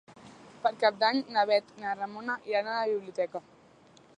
[0.63, 3.43] Per Cap d'Any na Bet i na Ramona iran a la biblioteca.